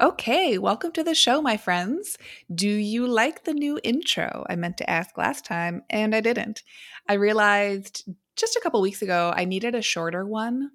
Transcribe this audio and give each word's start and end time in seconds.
Okay, 0.00 0.56
welcome 0.56 0.90
to 0.92 1.04
the 1.04 1.14
show, 1.14 1.42
my 1.42 1.58
friends. 1.58 2.16
Do 2.52 2.68
you 2.68 3.06
like 3.06 3.44
the 3.44 3.52
new 3.52 3.78
intro? 3.84 4.46
I 4.48 4.56
meant 4.56 4.78
to 4.78 4.88
ask 4.88 5.18
last 5.18 5.44
time 5.44 5.82
and 5.90 6.14
I 6.14 6.20
didn't. 6.20 6.62
I 7.10 7.14
realized 7.14 8.08
just 8.34 8.56
a 8.56 8.60
couple 8.62 8.80
weeks 8.80 9.02
ago 9.02 9.34
I 9.36 9.44
needed 9.44 9.74
a 9.74 9.82
shorter 9.82 10.24
one 10.24 10.70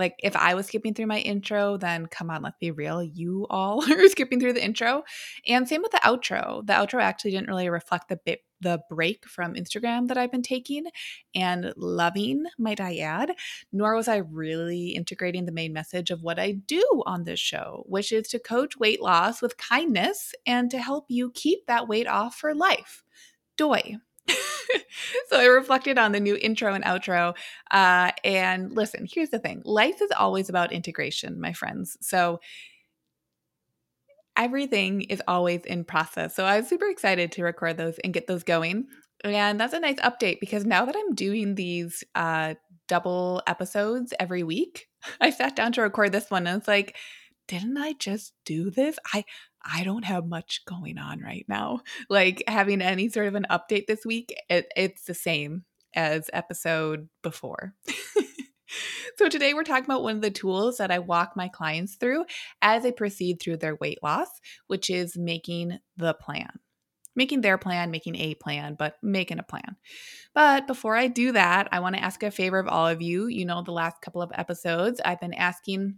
like 0.00 0.16
if 0.18 0.34
I 0.34 0.54
was 0.54 0.66
skipping 0.66 0.94
through 0.94 1.06
my 1.06 1.18
intro, 1.18 1.76
then 1.76 2.06
come 2.06 2.30
on, 2.30 2.42
let's 2.42 2.58
be 2.58 2.70
real. 2.70 3.02
You 3.02 3.46
all 3.48 3.84
are 3.92 4.08
skipping 4.08 4.40
through 4.40 4.54
the 4.54 4.64
intro. 4.64 5.04
And 5.46 5.68
same 5.68 5.82
with 5.82 5.92
the 5.92 5.98
outro. 5.98 6.66
The 6.66 6.72
outro 6.72 7.00
actually 7.00 7.32
didn't 7.32 7.48
really 7.48 7.68
reflect 7.68 8.08
the 8.08 8.16
bit 8.16 8.40
the 8.62 8.80
break 8.90 9.26
from 9.26 9.54
Instagram 9.54 10.08
that 10.08 10.18
I've 10.18 10.30
been 10.30 10.42
taking 10.42 10.84
and 11.34 11.72
loving, 11.76 12.44
might 12.58 12.78
I 12.78 12.98
add, 12.98 13.32
nor 13.72 13.94
was 13.94 14.06
I 14.06 14.16
really 14.18 14.88
integrating 14.88 15.46
the 15.46 15.52
main 15.52 15.72
message 15.72 16.10
of 16.10 16.22
what 16.22 16.38
I 16.38 16.52
do 16.52 17.02
on 17.06 17.24
this 17.24 17.40
show, 17.40 17.84
which 17.86 18.12
is 18.12 18.28
to 18.28 18.38
coach 18.38 18.76
weight 18.76 19.00
loss 19.00 19.40
with 19.40 19.56
kindness 19.56 20.34
and 20.46 20.70
to 20.70 20.78
help 20.78 21.06
you 21.08 21.30
keep 21.30 21.66
that 21.66 21.88
weight 21.88 22.06
off 22.06 22.34
for 22.34 22.54
life. 22.54 23.02
Doy. 23.56 23.96
so 25.28 25.38
I 25.38 25.46
reflected 25.46 25.98
on 25.98 26.12
the 26.12 26.20
new 26.20 26.36
intro 26.36 26.74
and 26.74 26.84
outro. 26.84 27.36
Uh, 27.70 28.10
and 28.24 28.72
listen, 28.72 29.06
here's 29.10 29.30
the 29.30 29.38
thing 29.38 29.62
life 29.64 30.00
is 30.02 30.10
always 30.16 30.48
about 30.48 30.72
integration, 30.72 31.40
my 31.40 31.52
friends. 31.52 31.96
So 32.00 32.40
everything 34.36 35.02
is 35.02 35.22
always 35.28 35.64
in 35.64 35.84
process. 35.84 36.34
So 36.34 36.44
I 36.44 36.58
was 36.58 36.68
super 36.68 36.86
excited 36.86 37.32
to 37.32 37.44
record 37.44 37.76
those 37.76 37.98
and 37.98 38.14
get 38.14 38.26
those 38.26 38.42
going. 38.42 38.86
And 39.22 39.60
that's 39.60 39.74
a 39.74 39.80
nice 39.80 40.00
update 40.00 40.40
because 40.40 40.64
now 40.64 40.86
that 40.86 40.96
I'm 40.96 41.14
doing 41.14 41.54
these 41.54 42.02
uh, 42.14 42.54
double 42.88 43.42
episodes 43.46 44.14
every 44.18 44.42
week, 44.42 44.88
I 45.20 45.30
sat 45.30 45.56
down 45.56 45.72
to 45.72 45.82
record 45.82 46.12
this 46.12 46.30
one 46.30 46.46
and 46.46 46.58
it's 46.58 46.68
like, 46.68 46.96
didn't 47.48 47.76
I 47.76 47.94
just 47.94 48.32
do 48.44 48.70
this? 48.70 48.98
I 49.12 49.24
I 49.64 49.84
don't 49.84 50.04
have 50.04 50.26
much 50.26 50.64
going 50.64 50.98
on 50.98 51.20
right 51.20 51.44
now. 51.48 51.80
Like 52.08 52.42
having 52.46 52.80
any 52.80 53.08
sort 53.08 53.26
of 53.26 53.34
an 53.34 53.46
update 53.50 53.86
this 53.86 54.04
week, 54.04 54.34
it, 54.48 54.70
it's 54.76 55.04
the 55.04 55.14
same 55.14 55.64
as 55.94 56.30
episode 56.32 57.08
before. 57.22 57.74
so 59.16 59.28
today 59.28 59.54
we're 59.54 59.64
talking 59.64 59.84
about 59.84 60.02
one 60.02 60.16
of 60.16 60.22
the 60.22 60.30
tools 60.30 60.78
that 60.78 60.90
I 60.90 60.98
walk 60.98 61.32
my 61.36 61.48
clients 61.48 61.96
through 61.96 62.24
as 62.62 62.82
they 62.82 62.92
proceed 62.92 63.40
through 63.40 63.58
their 63.58 63.76
weight 63.76 63.98
loss, 64.02 64.28
which 64.66 64.90
is 64.90 65.16
making 65.16 65.78
the 65.96 66.14
plan. 66.14 66.50
Making 67.16 67.40
their 67.40 67.58
plan, 67.58 67.90
making 67.90 68.14
a 68.16 68.36
plan, 68.36 68.76
but 68.78 68.94
making 69.02 69.40
a 69.40 69.42
plan. 69.44 69.76
But 70.32 70.68
before 70.68 70.96
I 70.96 71.08
do 71.08 71.32
that, 71.32 71.68
I 71.72 71.80
want 71.80 71.96
to 71.96 72.02
ask 72.02 72.22
a 72.22 72.30
favor 72.30 72.58
of 72.58 72.68
all 72.68 72.86
of 72.86 73.02
you. 73.02 73.26
You 73.26 73.44
know, 73.44 73.62
the 73.62 73.72
last 73.72 74.00
couple 74.00 74.22
of 74.22 74.30
episodes, 74.32 75.00
I've 75.04 75.20
been 75.20 75.34
asking 75.34 75.96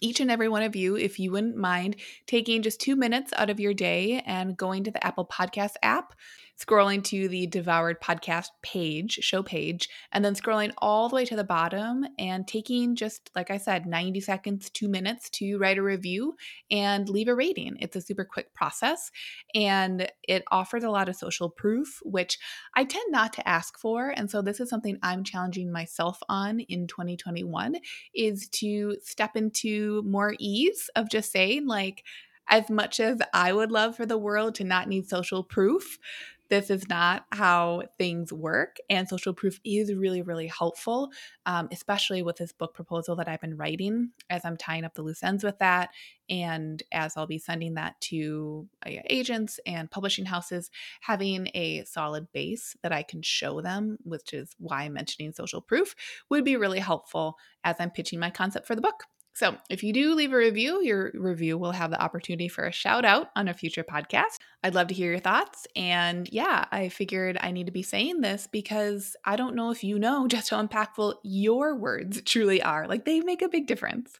each 0.00 0.20
and 0.20 0.30
every 0.30 0.48
one 0.48 0.62
of 0.62 0.76
you, 0.76 0.96
if 0.96 1.18
you 1.18 1.32
wouldn't 1.32 1.56
mind 1.56 1.96
taking 2.26 2.62
just 2.62 2.80
two 2.80 2.96
minutes 2.96 3.32
out 3.36 3.50
of 3.50 3.60
your 3.60 3.74
day 3.74 4.22
and 4.26 4.56
going 4.56 4.84
to 4.84 4.90
the 4.90 5.04
Apple 5.04 5.26
Podcast 5.26 5.74
app 5.82 6.14
scrolling 6.58 7.04
to 7.04 7.28
the 7.28 7.46
Devoured 7.46 8.00
podcast 8.00 8.48
page, 8.62 9.18
show 9.22 9.42
page, 9.42 9.88
and 10.12 10.24
then 10.24 10.34
scrolling 10.34 10.72
all 10.78 11.08
the 11.08 11.14
way 11.14 11.24
to 11.24 11.36
the 11.36 11.44
bottom 11.44 12.04
and 12.18 12.48
taking 12.48 12.96
just, 12.96 13.30
like 13.36 13.50
I 13.50 13.58
said, 13.58 13.86
90 13.86 14.20
seconds, 14.20 14.68
two 14.70 14.88
minutes 14.88 15.30
to 15.30 15.56
write 15.58 15.78
a 15.78 15.82
review 15.82 16.34
and 16.70 17.08
leave 17.08 17.28
a 17.28 17.34
rating. 17.34 17.76
It's 17.80 17.96
a 17.96 18.00
super 18.00 18.24
quick 18.24 18.52
process 18.54 19.10
and 19.54 20.10
it 20.26 20.42
offers 20.50 20.82
a 20.82 20.90
lot 20.90 21.08
of 21.08 21.16
social 21.16 21.48
proof, 21.48 22.00
which 22.02 22.38
I 22.74 22.84
tend 22.84 23.12
not 23.12 23.32
to 23.34 23.48
ask 23.48 23.78
for. 23.78 24.10
And 24.10 24.30
so 24.30 24.42
this 24.42 24.58
is 24.58 24.68
something 24.68 24.98
I'm 25.02 25.22
challenging 25.22 25.70
myself 25.70 26.18
on 26.28 26.60
in 26.60 26.88
2021 26.88 27.76
is 28.14 28.48
to 28.48 28.96
step 29.02 29.36
into 29.36 30.02
more 30.02 30.34
ease 30.40 30.90
of 30.96 31.08
just 31.08 31.30
saying, 31.30 31.66
like, 31.66 32.04
as 32.48 32.70
much 32.70 32.98
as 32.98 33.18
I 33.32 33.52
would 33.52 33.70
love 33.70 33.96
for 33.96 34.06
the 34.06 34.18
world 34.18 34.54
to 34.56 34.64
not 34.64 34.88
need 34.88 35.08
social 35.08 35.44
proof, 35.44 35.98
this 36.48 36.70
is 36.70 36.88
not 36.88 37.26
how 37.32 37.82
things 37.98 38.32
work. 38.32 38.76
And 38.88 39.08
social 39.08 39.32
proof 39.32 39.60
is 39.64 39.94
really, 39.94 40.22
really 40.22 40.46
helpful, 40.46 41.10
um, 41.46 41.68
especially 41.70 42.22
with 42.22 42.36
this 42.36 42.52
book 42.52 42.74
proposal 42.74 43.16
that 43.16 43.28
I've 43.28 43.40
been 43.40 43.56
writing 43.56 44.10
as 44.30 44.44
I'm 44.44 44.56
tying 44.56 44.84
up 44.84 44.94
the 44.94 45.02
loose 45.02 45.22
ends 45.22 45.44
with 45.44 45.58
that. 45.58 45.90
And 46.30 46.82
as 46.92 47.16
I'll 47.16 47.26
be 47.26 47.38
sending 47.38 47.74
that 47.74 48.00
to 48.02 48.68
uh, 48.86 48.90
agents 49.08 49.60
and 49.66 49.90
publishing 49.90 50.26
houses, 50.26 50.70
having 51.00 51.48
a 51.54 51.84
solid 51.84 52.30
base 52.32 52.76
that 52.82 52.92
I 52.92 53.02
can 53.02 53.22
show 53.22 53.60
them, 53.60 53.98
which 54.02 54.32
is 54.32 54.54
why 54.58 54.82
I'm 54.82 54.94
mentioning 54.94 55.32
social 55.32 55.60
proof, 55.60 55.94
would 56.30 56.44
be 56.44 56.56
really 56.56 56.80
helpful 56.80 57.36
as 57.64 57.76
I'm 57.78 57.90
pitching 57.90 58.18
my 58.18 58.30
concept 58.30 58.66
for 58.66 58.74
the 58.74 58.82
book. 58.82 59.04
So, 59.38 59.56
if 59.70 59.84
you 59.84 59.92
do 59.92 60.14
leave 60.14 60.32
a 60.32 60.36
review, 60.36 60.82
your 60.82 61.12
review 61.14 61.58
will 61.58 61.70
have 61.70 61.92
the 61.92 62.02
opportunity 62.02 62.48
for 62.48 62.64
a 62.64 62.72
shout 62.72 63.04
out 63.04 63.28
on 63.36 63.46
a 63.46 63.54
future 63.54 63.84
podcast. 63.84 64.37
I'd 64.64 64.74
love 64.74 64.88
to 64.88 64.94
hear 64.94 65.10
your 65.10 65.20
thoughts. 65.20 65.66
And 65.76 66.28
yeah, 66.32 66.64
I 66.72 66.88
figured 66.88 67.38
I 67.40 67.52
need 67.52 67.66
to 67.66 67.72
be 67.72 67.82
saying 67.82 68.20
this 68.20 68.48
because 68.50 69.14
I 69.24 69.36
don't 69.36 69.54
know 69.54 69.70
if 69.70 69.84
you 69.84 69.98
know 69.98 70.26
just 70.26 70.50
how 70.50 70.64
impactful 70.64 71.14
your 71.22 71.76
words 71.76 72.20
truly 72.22 72.60
are. 72.60 72.88
Like, 72.88 73.04
they 73.04 73.20
make 73.20 73.42
a 73.42 73.48
big 73.48 73.66
difference. 73.66 74.18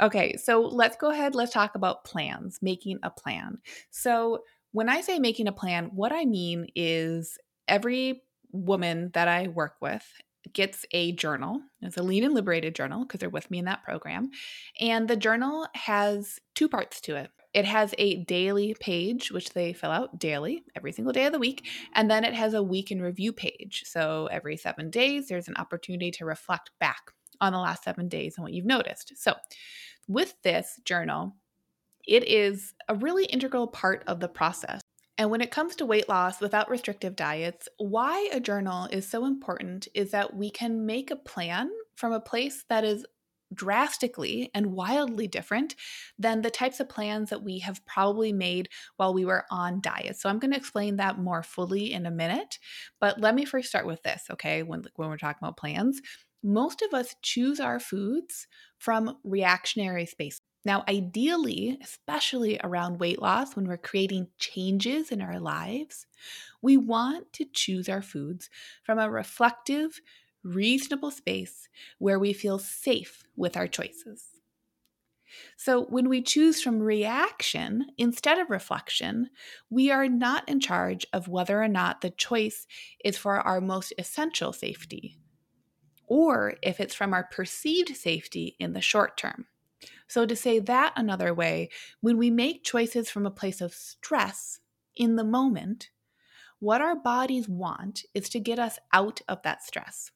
Okay, 0.00 0.36
so 0.36 0.60
let's 0.60 0.96
go 0.96 1.10
ahead. 1.10 1.34
Let's 1.34 1.52
talk 1.52 1.74
about 1.74 2.04
plans, 2.04 2.58
making 2.62 2.98
a 3.02 3.10
plan. 3.10 3.58
So, 3.90 4.44
when 4.72 4.88
I 4.88 5.02
say 5.02 5.20
making 5.20 5.46
a 5.46 5.52
plan, 5.52 5.90
what 5.94 6.12
I 6.12 6.24
mean 6.24 6.66
is 6.74 7.38
every 7.68 8.22
woman 8.50 9.10
that 9.14 9.28
I 9.28 9.46
work 9.46 9.76
with 9.80 10.04
gets 10.52 10.84
a 10.90 11.12
journal. 11.12 11.60
It's 11.80 11.96
a 11.96 12.02
lean 12.02 12.24
and 12.24 12.34
liberated 12.34 12.74
journal 12.74 13.04
because 13.04 13.20
they're 13.20 13.30
with 13.30 13.50
me 13.50 13.58
in 13.60 13.64
that 13.66 13.84
program. 13.84 14.30
And 14.80 15.08
the 15.08 15.16
journal 15.16 15.66
has 15.74 16.40
two 16.54 16.68
parts 16.68 17.00
to 17.02 17.16
it. 17.16 17.30
It 17.54 17.64
has 17.64 17.94
a 17.98 18.24
daily 18.24 18.74
page, 18.80 19.30
which 19.30 19.50
they 19.50 19.72
fill 19.72 19.92
out 19.92 20.18
daily, 20.18 20.64
every 20.74 20.92
single 20.92 21.12
day 21.12 21.26
of 21.26 21.32
the 21.32 21.38
week. 21.38 21.66
And 21.94 22.10
then 22.10 22.24
it 22.24 22.34
has 22.34 22.52
a 22.52 22.62
week 22.62 22.90
in 22.90 23.00
review 23.00 23.32
page. 23.32 23.84
So 23.86 24.28
every 24.30 24.56
seven 24.56 24.90
days, 24.90 25.28
there's 25.28 25.48
an 25.48 25.56
opportunity 25.56 26.10
to 26.12 26.24
reflect 26.24 26.70
back 26.80 27.12
on 27.40 27.52
the 27.52 27.60
last 27.60 27.84
seven 27.84 28.08
days 28.08 28.34
and 28.36 28.42
what 28.42 28.52
you've 28.52 28.64
noticed. 28.64 29.12
So 29.16 29.34
with 30.08 30.34
this 30.42 30.80
journal, 30.84 31.36
it 32.06 32.28
is 32.28 32.74
a 32.88 32.94
really 32.94 33.24
integral 33.26 33.68
part 33.68 34.02
of 34.06 34.20
the 34.20 34.28
process. 34.28 34.80
And 35.16 35.30
when 35.30 35.40
it 35.40 35.52
comes 35.52 35.76
to 35.76 35.86
weight 35.86 36.08
loss 36.08 36.40
without 36.40 36.68
restrictive 36.68 37.14
diets, 37.14 37.68
why 37.78 38.28
a 38.32 38.40
journal 38.40 38.88
is 38.90 39.06
so 39.06 39.26
important 39.26 39.86
is 39.94 40.10
that 40.10 40.34
we 40.34 40.50
can 40.50 40.86
make 40.86 41.12
a 41.12 41.16
plan 41.16 41.70
from 41.94 42.12
a 42.12 42.20
place 42.20 42.64
that 42.68 42.82
is 42.82 43.06
drastically 43.54 44.50
and 44.54 44.72
wildly 44.72 45.26
different 45.26 45.74
than 46.18 46.42
the 46.42 46.50
types 46.50 46.80
of 46.80 46.88
plans 46.88 47.30
that 47.30 47.42
we 47.42 47.58
have 47.60 47.84
probably 47.86 48.32
made 48.32 48.68
while 48.96 49.14
we 49.14 49.24
were 49.24 49.44
on 49.50 49.80
diet. 49.80 50.16
So 50.16 50.28
I'm 50.28 50.38
going 50.38 50.52
to 50.52 50.56
explain 50.56 50.96
that 50.96 51.18
more 51.18 51.42
fully 51.42 51.92
in 51.92 52.06
a 52.06 52.10
minute, 52.10 52.58
but 53.00 53.20
let 53.20 53.34
me 53.34 53.44
first 53.44 53.68
start 53.68 53.86
with 53.86 54.02
this, 54.02 54.24
okay? 54.30 54.62
When 54.62 54.84
when 54.96 55.08
we're 55.08 55.16
talking 55.18 55.38
about 55.42 55.56
plans, 55.56 56.00
most 56.42 56.82
of 56.82 56.92
us 56.92 57.16
choose 57.22 57.58
our 57.60 57.80
foods 57.80 58.46
from 58.78 59.16
reactionary 59.24 60.06
space. 60.06 60.40
Now, 60.66 60.82
ideally, 60.88 61.78
especially 61.82 62.58
around 62.64 62.98
weight 62.98 63.20
loss, 63.20 63.54
when 63.54 63.66
we're 63.66 63.76
creating 63.76 64.28
changes 64.38 65.10
in 65.10 65.20
our 65.20 65.38
lives, 65.38 66.06
we 66.62 66.78
want 66.78 67.32
to 67.34 67.44
choose 67.44 67.88
our 67.88 68.00
foods 68.00 68.48
from 68.82 68.98
a 68.98 69.10
reflective, 69.10 70.00
reasonable 70.44 71.10
space 71.10 71.68
where 71.98 72.18
we 72.18 72.32
feel 72.32 72.58
safe 72.58 73.24
with 73.36 73.56
our 73.56 73.66
choices. 73.66 74.26
So, 75.56 75.84
when 75.86 76.08
we 76.08 76.22
choose 76.22 76.62
from 76.62 76.80
reaction 76.80 77.86
instead 77.98 78.38
of 78.38 78.50
reflection, 78.50 79.30
we 79.68 79.90
are 79.90 80.08
not 80.08 80.48
in 80.48 80.60
charge 80.60 81.06
of 81.12 81.26
whether 81.26 81.60
or 81.60 81.66
not 81.66 82.00
the 82.02 82.10
choice 82.10 82.66
is 83.04 83.16
for 83.16 83.40
our 83.40 83.60
most 83.60 83.92
essential 83.98 84.52
safety 84.52 85.18
or 86.06 86.54
if 86.62 86.80
it's 86.80 86.94
from 86.94 87.12
our 87.12 87.24
perceived 87.24 87.96
safety 87.96 88.56
in 88.58 88.72
the 88.72 88.80
short 88.80 89.16
term. 89.16 89.46
So, 90.06 90.26
to 90.26 90.36
say 90.36 90.58
that 90.60 90.92
another 90.96 91.34
way, 91.34 91.70
when 92.00 92.16
we 92.18 92.30
make 92.30 92.62
choices 92.64 93.10
from 93.10 93.26
a 93.26 93.30
place 93.30 93.60
of 93.60 93.74
stress 93.74 94.60
in 94.94 95.16
the 95.16 95.24
moment, 95.24 95.90
what 96.60 96.80
our 96.80 96.96
bodies 96.96 97.48
want 97.48 98.04
is 98.14 98.28
to 98.30 98.40
get 98.40 98.58
us 98.58 98.78
out 98.92 99.20
of 99.28 99.42
that 99.42 99.62
stress. 99.62 100.10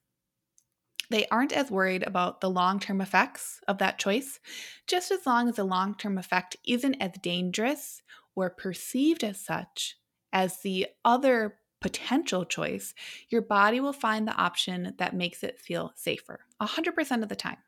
They 1.10 1.26
aren't 1.28 1.52
as 1.52 1.70
worried 1.70 2.02
about 2.02 2.40
the 2.40 2.50
long 2.50 2.80
term 2.80 3.00
effects 3.00 3.60
of 3.66 3.78
that 3.78 3.98
choice, 3.98 4.40
just 4.86 5.10
as 5.10 5.26
long 5.26 5.48
as 5.48 5.56
the 5.56 5.64
long 5.64 5.94
term 5.94 6.18
effect 6.18 6.56
isn't 6.66 6.96
as 6.96 7.12
dangerous 7.22 8.02
or 8.34 8.50
perceived 8.50 9.24
as 9.24 9.40
such 9.40 9.96
as 10.32 10.60
the 10.60 10.86
other 11.04 11.58
potential 11.80 12.44
choice, 12.44 12.94
your 13.28 13.42
body 13.42 13.80
will 13.80 13.92
find 13.92 14.26
the 14.26 14.34
option 14.34 14.94
that 14.98 15.14
makes 15.14 15.42
it 15.42 15.60
feel 15.60 15.92
safer 15.94 16.40
100% 16.60 17.22
of 17.22 17.28
the 17.28 17.36
time. 17.36 17.58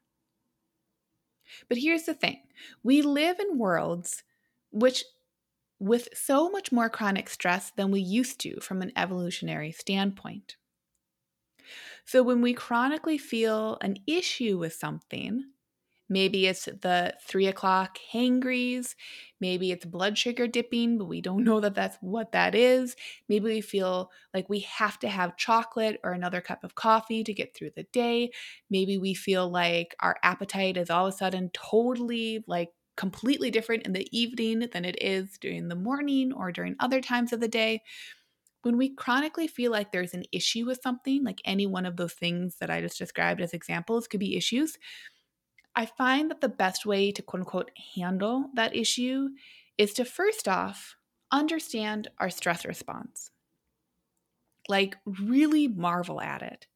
But 1.68 1.78
here's 1.78 2.04
the 2.04 2.14
thing 2.14 2.40
we 2.82 3.02
live 3.02 3.38
in 3.40 3.58
worlds 3.58 4.22
which, 4.70 5.04
with 5.78 6.08
so 6.14 6.48
much 6.50 6.70
more 6.70 6.88
chronic 6.88 7.28
stress 7.28 7.70
than 7.70 7.90
we 7.90 8.00
used 8.00 8.38
to 8.40 8.60
from 8.60 8.82
an 8.82 8.92
evolutionary 8.96 9.72
standpoint. 9.72 10.56
So, 12.04 12.22
when 12.22 12.42
we 12.42 12.54
chronically 12.54 13.18
feel 13.18 13.78
an 13.80 13.96
issue 14.06 14.58
with 14.58 14.74
something, 14.74 15.52
Maybe 16.12 16.46
it's 16.46 16.64
the 16.64 17.16
three 17.22 17.46
o'clock 17.46 17.98
hangries. 18.10 18.96
Maybe 19.40 19.70
it's 19.70 19.84
blood 19.84 20.18
sugar 20.18 20.48
dipping, 20.48 20.98
but 20.98 21.04
we 21.04 21.20
don't 21.20 21.44
know 21.46 21.60
that 21.60 21.74
that's 21.74 21.96
what 22.00 22.32
that 22.32 22.54
is. 22.54 22.96
Maybe 23.28 23.44
we 23.44 23.60
feel 23.60 24.10
like 24.34 24.48
we 24.48 24.60
have 24.60 24.98
to 25.00 25.08
have 25.08 25.36
chocolate 25.36 26.00
or 26.02 26.12
another 26.12 26.40
cup 26.40 26.64
of 26.64 26.74
coffee 26.74 27.22
to 27.24 27.32
get 27.32 27.54
through 27.54 27.70
the 27.76 27.84
day. 27.84 28.32
Maybe 28.68 28.98
we 28.98 29.14
feel 29.14 29.48
like 29.48 29.94
our 30.00 30.16
appetite 30.24 30.76
is 30.76 30.90
all 30.90 31.06
of 31.06 31.14
a 31.14 31.16
sudden 31.16 31.50
totally 31.52 32.42
like 32.48 32.70
completely 32.96 33.50
different 33.50 33.86
in 33.86 33.92
the 33.92 34.08
evening 34.16 34.68
than 34.72 34.84
it 34.84 35.00
is 35.00 35.38
during 35.38 35.68
the 35.68 35.76
morning 35.76 36.32
or 36.32 36.50
during 36.52 36.74
other 36.80 37.00
times 37.00 37.32
of 37.32 37.40
the 37.40 37.48
day. 37.48 37.82
When 38.62 38.76
we 38.76 38.94
chronically 38.94 39.46
feel 39.48 39.72
like 39.72 39.90
there's 39.92 40.14
an 40.14 40.24
issue 40.32 40.66
with 40.66 40.80
something, 40.82 41.24
like 41.24 41.40
any 41.44 41.66
one 41.66 41.86
of 41.86 41.96
those 41.96 42.12
things 42.14 42.56
that 42.56 42.70
I 42.70 42.80
just 42.80 42.98
described 42.98 43.40
as 43.40 43.54
examples 43.54 44.06
could 44.06 44.20
be 44.20 44.36
issues, 44.36 44.76
I 45.74 45.86
find 45.86 46.30
that 46.30 46.40
the 46.40 46.48
best 46.48 46.86
way 46.86 47.10
to 47.12 47.22
quote 47.22 47.40
unquote 47.40 47.70
handle 47.96 48.50
that 48.54 48.76
issue 48.76 49.30
is 49.78 49.92
to 49.94 50.04
first 50.04 50.46
off 50.48 50.96
understand 51.32 52.08
our 52.18 52.30
stress 52.30 52.64
response. 52.64 53.30
Like, 54.68 54.96
really 55.04 55.68
marvel 55.68 56.20
at 56.20 56.42
it. 56.42 56.66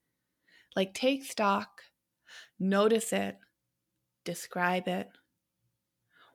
Like, 0.76 0.94
take 0.94 1.24
stock, 1.24 1.82
notice 2.58 3.12
it, 3.12 3.38
describe 4.24 4.88
it. 4.88 5.10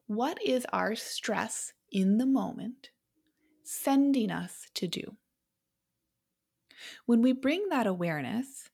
What 0.07 0.43
is 0.43 0.65
our 0.73 0.93
stress 0.95 1.71
in 1.89 2.17
the 2.17 2.25
moment 2.25 2.89
sending 3.63 4.31
us 4.31 4.67
to 4.75 4.87
do? 4.87 5.17
When 7.05 7.21
we 7.21 7.33
bring 7.33 7.69
that 7.69 7.87
awareness, 7.87 8.69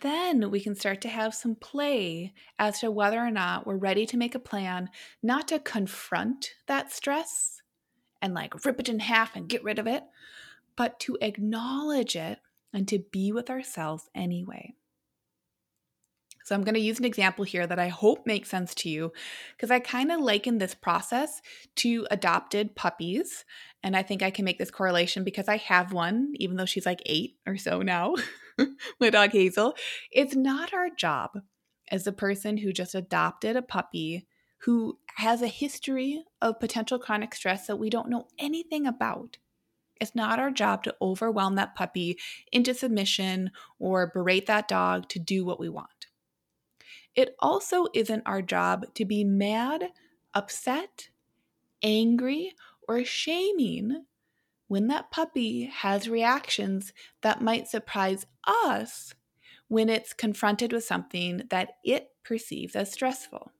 then 0.00 0.50
we 0.50 0.60
can 0.60 0.74
start 0.74 1.00
to 1.02 1.08
have 1.08 1.34
some 1.34 1.56
play 1.56 2.32
as 2.58 2.80
to 2.80 2.90
whether 2.90 3.18
or 3.18 3.30
not 3.30 3.66
we're 3.66 3.76
ready 3.76 4.06
to 4.06 4.16
make 4.16 4.34
a 4.34 4.40
plan, 4.40 4.90
not 5.22 5.48
to 5.48 5.58
confront 5.58 6.54
that 6.66 6.92
stress 6.92 7.62
and 8.22 8.34
like 8.34 8.64
rip 8.64 8.80
it 8.80 8.88
in 8.88 9.00
half 9.00 9.34
and 9.34 9.48
get 9.48 9.64
rid 9.64 9.78
of 9.78 9.86
it, 9.86 10.04
but 10.76 11.00
to 11.00 11.18
acknowledge 11.20 12.14
it 12.14 12.38
and 12.72 12.86
to 12.88 13.00
be 13.10 13.32
with 13.32 13.50
ourselves 13.50 14.08
anyway. 14.14 14.74
So 16.48 16.54
I'm 16.54 16.64
going 16.64 16.76
to 16.76 16.80
use 16.80 16.98
an 16.98 17.04
example 17.04 17.44
here 17.44 17.66
that 17.66 17.78
I 17.78 17.88
hope 17.88 18.26
makes 18.26 18.48
sense 18.48 18.74
to 18.76 18.88
you 18.88 19.12
because 19.54 19.70
I 19.70 19.80
kind 19.80 20.10
of 20.10 20.22
liken 20.22 20.56
this 20.56 20.74
process 20.74 21.42
to 21.76 22.06
adopted 22.10 22.74
puppies. 22.74 23.44
And 23.82 23.94
I 23.94 24.02
think 24.02 24.22
I 24.22 24.30
can 24.30 24.46
make 24.46 24.56
this 24.56 24.70
correlation 24.70 25.24
because 25.24 25.46
I 25.46 25.58
have 25.58 25.92
one, 25.92 26.32
even 26.36 26.56
though 26.56 26.64
she's 26.64 26.86
like 26.86 27.02
eight 27.04 27.36
or 27.46 27.58
so 27.58 27.82
now, 27.82 28.14
my 28.98 29.10
dog 29.10 29.32
Hazel. 29.32 29.74
It's 30.10 30.34
not 30.34 30.72
our 30.72 30.88
job 30.88 31.32
as 31.90 32.04
the 32.04 32.12
person 32.12 32.56
who 32.56 32.72
just 32.72 32.94
adopted 32.94 33.54
a 33.54 33.60
puppy 33.60 34.26
who 34.62 34.98
has 35.16 35.42
a 35.42 35.48
history 35.48 36.24
of 36.40 36.60
potential 36.60 36.98
chronic 36.98 37.34
stress 37.34 37.66
that 37.66 37.76
we 37.76 37.90
don't 37.90 38.08
know 38.08 38.26
anything 38.38 38.86
about. 38.86 39.36
It's 40.00 40.14
not 40.14 40.38
our 40.38 40.50
job 40.50 40.82
to 40.84 40.96
overwhelm 41.02 41.56
that 41.56 41.74
puppy 41.74 42.16
into 42.50 42.72
submission 42.72 43.50
or 43.78 44.10
berate 44.14 44.46
that 44.46 44.66
dog 44.66 45.10
to 45.10 45.18
do 45.18 45.44
what 45.44 45.60
we 45.60 45.68
want. 45.68 45.97
It 47.14 47.34
also 47.38 47.86
isn't 47.94 48.22
our 48.26 48.42
job 48.42 48.94
to 48.94 49.04
be 49.04 49.24
mad, 49.24 49.90
upset, 50.34 51.08
angry, 51.82 52.54
or 52.86 53.04
shaming 53.04 54.04
when 54.68 54.86
that 54.88 55.10
puppy 55.10 55.64
has 55.64 56.08
reactions 56.08 56.92
that 57.22 57.42
might 57.42 57.68
surprise 57.68 58.26
us 58.46 59.14
when 59.68 59.88
it's 59.88 60.12
confronted 60.12 60.72
with 60.72 60.84
something 60.84 61.42
that 61.50 61.72
it 61.84 62.10
perceives 62.24 62.76
as 62.76 62.92
stressful. 62.92 63.52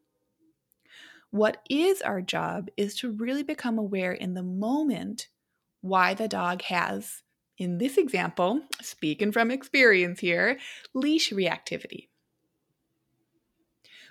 What 1.31 1.63
is 1.69 2.01
our 2.01 2.23
job 2.23 2.69
is 2.77 2.95
to 2.97 3.11
really 3.11 3.43
become 3.43 3.79
aware 3.79 4.13
in 4.13 4.35
the 4.35 4.43
moment 4.43 5.29
why 5.83 6.15
the 6.15 6.29
dog 6.29 6.63
has, 6.63 7.23
in 7.59 7.79
this 7.79 7.99
example, 7.99 8.63
speaking 8.81 9.33
from 9.33 9.51
experience 9.51 10.21
here, 10.21 10.59
leash 10.95 11.31
reactivity 11.31 12.09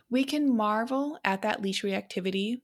we 0.10 0.24
can 0.24 0.56
marvel 0.56 1.20
at 1.24 1.42
that 1.42 1.62
leash 1.62 1.84
reactivity 1.84 2.62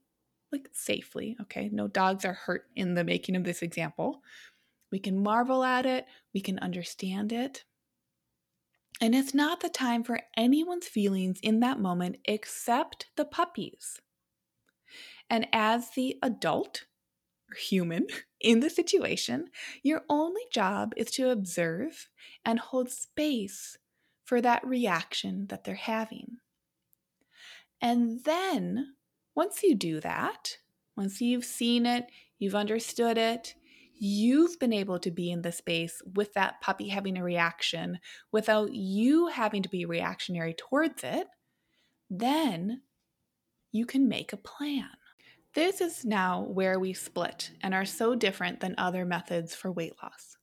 like 0.52 0.68
safely. 0.72 1.36
Okay, 1.42 1.68
no 1.72 1.88
dogs 1.88 2.24
are 2.24 2.32
hurt 2.32 2.66
in 2.76 2.94
the 2.94 3.04
making 3.04 3.36
of 3.36 3.44
this 3.44 3.62
example. 3.62 4.22
We 4.92 4.98
can 5.00 5.22
marvel 5.22 5.64
at 5.64 5.86
it, 5.86 6.06
we 6.32 6.40
can 6.40 6.58
understand 6.60 7.32
it. 7.32 7.64
And 9.00 9.14
it's 9.14 9.34
not 9.34 9.60
the 9.60 9.68
time 9.68 10.04
for 10.04 10.20
anyone's 10.36 10.86
feelings 10.86 11.40
in 11.42 11.60
that 11.60 11.80
moment 11.80 12.18
except 12.24 13.06
the 13.16 13.24
puppies. 13.24 14.00
And 15.28 15.48
as 15.52 15.90
the 15.90 16.16
adult, 16.22 16.84
or 17.50 17.56
human, 17.56 18.06
in 18.40 18.60
the 18.60 18.70
situation, 18.70 19.46
your 19.82 20.02
only 20.08 20.42
job 20.52 20.92
is 20.96 21.10
to 21.12 21.30
observe 21.30 22.08
and 22.44 22.60
hold 22.60 22.90
space 22.90 23.76
for 24.24 24.40
that 24.40 24.64
reaction 24.64 25.46
that 25.48 25.64
they're 25.64 25.74
having. 25.74 26.36
And 27.84 28.24
then 28.24 28.94
once 29.36 29.62
you 29.62 29.74
do 29.74 30.00
that, 30.00 30.56
once 30.96 31.20
you've 31.20 31.44
seen 31.44 31.84
it, 31.84 32.06
you've 32.38 32.54
understood 32.54 33.18
it, 33.18 33.54
you've 33.94 34.58
been 34.58 34.72
able 34.72 34.98
to 35.00 35.10
be 35.10 35.30
in 35.30 35.42
the 35.42 35.52
space 35.52 36.00
with 36.14 36.32
that 36.32 36.62
puppy 36.62 36.88
having 36.88 37.18
a 37.18 37.22
reaction 37.22 37.98
without 38.32 38.72
you 38.72 39.26
having 39.26 39.62
to 39.62 39.68
be 39.68 39.84
reactionary 39.84 40.54
towards 40.54 41.04
it, 41.04 41.26
then 42.08 42.80
you 43.70 43.84
can 43.84 44.08
make 44.08 44.32
a 44.32 44.38
plan. 44.38 44.88
This 45.54 45.82
is 45.82 46.06
now 46.06 46.40
where 46.40 46.80
we 46.80 46.94
split 46.94 47.50
and 47.62 47.74
are 47.74 47.84
so 47.84 48.14
different 48.14 48.60
than 48.60 48.74
other 48.78 49.04
methods 49.04 49.54
for 49.54 49.70
weight 49.70 49.92
loss 50.02 50.38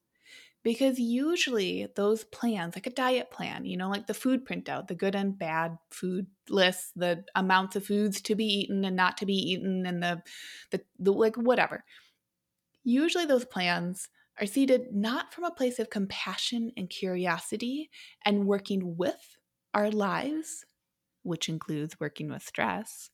because 0.63 0.99
usually 0.99 1.87
those 1.95 2.23
plans 2.25 2.75
like 2.75 2.87
a 2.87 2.91
diet 2.91 3.31
plan 3.31 3.65
you 3.65 3.75
know 3.77 3.89
like 3.89 4.07
the 4.07 4.13
food 4.13 4.45
printout 4.45 4.87
the 4.87 4.95
good 4.95 5.15
and 5.15 5.37
bad 5.37 5.77
food 5.89 6.27
lists 6.49 6.91
the 6.95 7.23
amounts 7.35 7.75
of 7.75 7.85
foods 7.85 8.21
to 8.21 8.35
be 8.35 8.45
eaten 8.45 8.85
and 8.85 8.95
not 8.95 9.17
to 9.17 9.25
be 9.25 9.33
eaten 9.33 9.85
and 9.85 10.03
the 10.03 10.21
the, 10.71 10.81
the 10.99 11.11
like 11.11 11.35
whatever. 11.35 11.83
Usually 12.83 13.25
those 13.25 13.45
plans 13.45 14.09
are 14.39 14.45
seated 14.45 14.93
not 14.93 15.33
from 15.33 15.43
a 15.43 15.51
place 15.51 15.77
of 15.79 15.89
compassion 15.89 16.71
and 16.75 16.89
curiosity 16.89 17.89
and 18.25 18.47
working 18.47 18.97
with 18.97 19.37
our 19.73 19.91
lives 19.91 20.65
which 21.23 21.49
includes 21.49 21.99
working 21.99 22.29
with 22.29 22.41
stress 22.41 23.11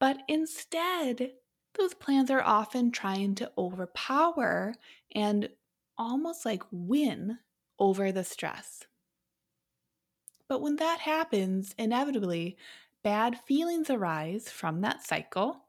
but 0.00 0.18
instead 0.28 1.32
those 1.74 1.94
plans 1.94 2.30
are 2.30 2.42
often 2.42 2.90
trying 2.90 3.34
to 3.36 3.50
overpower 3.58 4.74
and 5.14 5.48
almost 5.98 6.44
like 6.44 6.62
win 6.70 7.38
over 7.78 8.12
the 8.12 8.24
stress. 8.24 8.84
But 10.48 10.62
when 10.62 10.76
that 10.76 11.00
happens, 11.00 11.74
inevitably, 11.78 12.56
bad 13.02 13.38
feelings 13.46 13.90
arise 13.90 14.50
from 14.50 14.80
that 14.80 15.04
cycle 15.04 15.64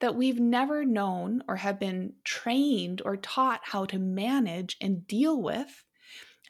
that 0.00 0.14
we've 0.14 0.38
never 0.38 0.84
known 0.84 1.42
or 1.48 1.56
have 1.56 1.80
been 1.80 2.12
trained 2.24 3.02
or 3.04 3.16
taught 3.16 3.60
how 3.64 3.84
to 3.86 3.98
manage 3.98 4.76
and 4.80 5.06
deal 5.06 5.40
with. 5.42 5.84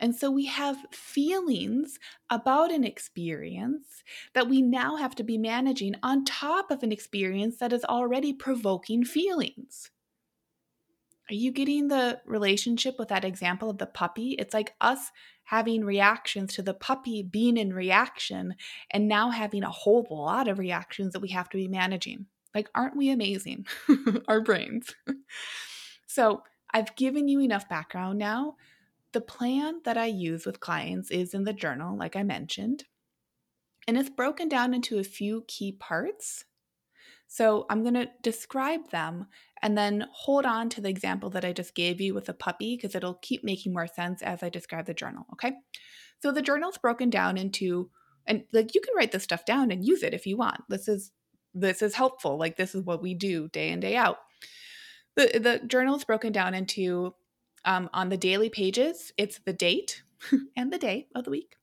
And 0.00 0.14
so 0.14 0.31
we 0.31 0.47
have 0.47 0.76
feelings 0.93 1.99
about 2.31 2.71
an 2.71 2.85
experience 2.85 4.05
that 4.35 4.49
we 4.49 4.62
now 4.62 4.97
have 4.97 5.14
to 5.17 5.25
be 5.25 5.38
managing 5.38 5.95
on 6.02 6.25
top 6.25 6.71
of 6.71 6.83
an 6.83 6.93
experience 6.93 7.57
that 7.59 7.73
is 7.73 7.85
already 7.85 8.33
provoking 8.33 9.05
feelings. 9.05 9.90
Are 11.30 11.35
you 11.35 11.52
getting 11.52 11.88
the 11.88 12.20
relationship 12.25 12.99
with 12.99 13.08
that 13.08 13.25
example 13.25 13.68
of 13.68 13.78
the 13.78 13.87
puppy? 13.87 14.30
It's 14.38 14.54
like 14.54 14.75
us 14.80 15.11
having 15.44 15.85
reactions 15.85 16.54
to 16.54 16.62
the 16.62 16.75
puppy 16.75 17.23
being 17.23 17.56
in 17.56 17.73
reaction 17.73 18.54
and 18.90 19.08
now 19.08 19.30
having 19.30 19.62
a 19.62 19.70
whole 19.70 20.06
lot 20.11 20.49
of 20.49 20.58
reactions 20.58 21.12
that 21.12 21.20
we 21.20 21.28
have 21.30 21.49
to 21.50 21.58
be 21.58 21.68
managing. 21.68 22.26
Like, 22.54 22.70
aren't 22.75 22.97
we 22.97 23.11
amazing? 23.11 23.66
Our 24.28 24.40
brains. 24.40 24.94
so, 26.06 26.42
I've 26.73 26.97
given 26.97 27.28
you 27.28 27.40
enough 27.40 27.68
background 27.68 28.18
now. 28.18 28.56
The 29.12 29.23
plan 29.23 29.80
that 29.85 29.97
I 29.97 30.06
use 30.06 30.44
with 30.44 30.61
clients 30.61 31.11
is 31.11 31.32
in 31.32 31.44
the 31.44 31.54
journal, 31.54 31.97
like 31.97 32.14
I 32.14 32.23
mentioned, 32.23 32.85
and 33.87 33.97
it's 33.97 34.11
broken 34.11 34.50
down 34.50 34.75
into 34.75 34.99
a 34.99 35.04
few 35.04 35.44
key 35.49 35.73
parts 35.73 36.44
so 37.28 37.66
I'm 37.68 37.82
going 37.82 37.94
to 37.94 38.11
describe 38.23 38.90
them 38.90 39.26
And 39.62 39.76
then 39.76 40.06
hold 40.12 40.46
on 40.46 40.68
to 40.70 40.80
the 40.80 40.88
example 40.88 41.30
that 41.30 41.44
I 41.44 41.52
just 41.52 41.74
gave 41.74 42.00
you 42.00 42.14
with 42.14 42.28
a 42.28 42.34
puppy 42.34 42.76
because 42.76 42.94
it'll 42.94 43.18
keep 43.22 43.42
making 43.44 43.72
more 43.72 43.86
sense 43.86 44.22
as 44.22 44.42
I 44.42 44.48
describe 44.48 44.86
the 44.86 44.94
journal, 44.94 45.26
okay? 45.32 45.54
So 46.20 46.32
the 46.32 46.42
journal's 46.42 46.78
broken 46.78 47.10
down 47.10 47.36
into 47.36 47.90
and 48.26 48.44
like 48.52 48.74
you 48.74 48.80
can 48.80 48.94
write 48.94 49.10
this 49.10 49.24
stuff 49.24 49.44
down 49.44 49.70
and 49.70 49.84
use 49.84 50.02
it 50.02 50.14
if 50.14 50.26
you 50.26 50.36
want. 50.36 50.60
This 50.68 50.86
is 50.86 51.10
this 51.54 51.82
is 51.82 51.94
helpful. 51.94 52.38
Like 52.38 52.56
this 52.56 52.74
is 52.74 52.84
what 52.84 53.02
we 53.02 53.14
do 53.14 53.48
day 53.48 53.70
in 53.70 53.80
day 53.80 53.96
out. 53.96 54.18
The 55.16 55.40
the 55.40 55.66
journal 55.66 55.96
is 55.96 56.04
broken 56.04 56.30
down 56.30 56.54
into 56.54 57.14
um, 57.64 57.88
on 57.92 58.10
the 58.10 58.16
daily 58.16 58.50
pages. 58.50 59.12
It's 59.16 59.40
the 59.44 59.52
date 59.52 60.02
and 60.56 60.72
the 60.72 60.78
day 60.78 61.08
of 61.14 61.24
the 61.24 61.30
week. 61.30 61.56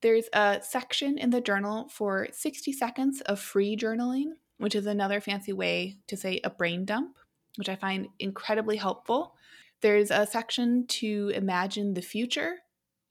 There's 0.00 0.28
a 0.32 0.60
section 0.62 1.18
in 1.18 1.30
the 1.30 1.42
journal 1.42 1.88
for 1.90 2.28
60 2.32 2.72
seconds 2.72 3.20
of 3.22 3.38
free 3.38 3.76
journaling, 3.76 4.32
which 4.60 4.74
is 4.74 4.84
another 4.84 5.20
fancy 5.20 5.54
way 5.54 5.96
to 6.06 6.16
say 6.16 6.38
a 6.44 6.50
brain 6.50 6.84
dump, 6.84 7.16
which 7.56 7.70
I 7.70 7.76
find 7.76 8.08
incredibly 8.18 8.76
helpful. 8.76 9.34
There's 9.80 10.10
a 10.10 10.26
section 10.26 10.86
to 10.88 11.32
imagine 11.34 11.94
the 11.94 12.02
future 12.02 12.56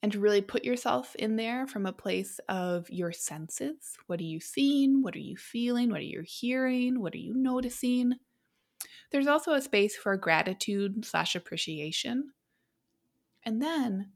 and 0.04 0.12
to 0.12 0.20
really 0.20 0.42
put 0.42 0.64
yourself 0.64 1.16
in 1.16 1.36
there 1.36 1.66
from 1.66 1.88
a 1.88 1.92
place 1.92 2.40
of 2.48 2.88
your 2.92 3.12
senses. 3.12 3.98
What 4.06 4.20
are 4.20 4.26
you 4.26 4.40
seeing? 4.40 5.02
What 5.02 5.16
are 5.16 5.20
you 5.20 5.38
feeling? 5.38 5.90
What 5.90 6.02
are 6.02 6.04
you 6.04 6.24
hearing? 6.24 7.02
What 7.02 7.16
are 7.16 7.18
you 7.18 7.34
noticing? 7.34 8.14
There's 9.12 9.28
also 9.28 9.54
a 9.54 9.62
space 9.62 9.96
for 9.96 10.16
gratitude 10.18 11.04
slash 11.04 11.36
appreciation. 11.36 12.32
And 13.44 13.60
then 13.60 14.12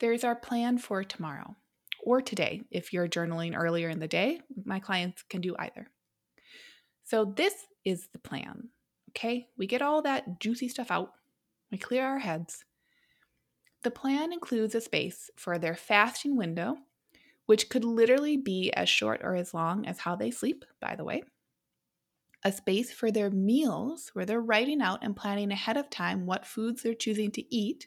there's 0.00 0.24
our 0.24 0.34
plan 0.34 0.78
for 0.78 1.04
tomorrow 1.04 1.54
or 2.04 2.20
today. 2.20 2.62
If 2.72 2.92
you're 2.92 3.08
journaling 3.08 3.56
earlier 3.56 3.88
in 3.88 4.00
the 4.00 4.08
day, 4.08 4.40
my 4.64 4.80
clients 4.80 5.22
can 5.22 5.40
do 5.40 5.54
either. 5.56 5.88
So, 7.06 7.24
this 7.24 7.54
is 7.84 8.08
the 8.08 8.18
plan. 8.18 8.70
Okay, 9.10 9.46
we 9.56 9.68
get 9.68 9.80
all 9.80 10.02
that 10.02 10.40
juicy 10.40 10.68
stuff 10.68 10.90
out, 10.90 11.12
we 11.70 11.78
clear 11.78 12.04
our 12.04 12.18
heads. 12.18 12.64
The 13.82 13.92
plan 13.92 14.32
includes 14.32 14.74
a 14.74 14.80
space 14.80 15.30
for 15.36 15.56
their 15.56 15.76
fasting 15.76 16.36
window, 16.36 16.78
which 17.46 17.68
could 17.68 17.84
literally 17.84 18.36
be 18.36 18.72
as 18.72 18.88
short 18.88 19.20
or 19.22 19.36
as 19.36 19.54
long 19.54 19.86
as 19.86 20.00
how 20.00 20.16
they 20.16 20.32
sleep, 20.32 20.64
by 20.80 20.96
the 20.96 21.04
way. 21.04 21.22
A 22.42 22.50
space 22.50 22.92
for 22.92 23.12
their 23.12 23.30
meals, 23.30 24.10
where 24.12 24.26
they're 24.26 24.40
writing 24.40 24.82
out 24.82 24.98
and 25.02 25.16
planning 25.16 25.52
ahead 25.52 25.76
of 25.76 25.88
time 25.88 26.26
what 26.26 26.44
foods 26.44 26.82
they're 26.82 26.92
choosing 26.92 27.30
to 27.30 27.54
eat 27.54 27.86